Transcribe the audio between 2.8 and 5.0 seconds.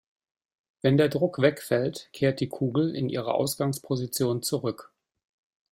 in ihre Ausgangsposition zurück.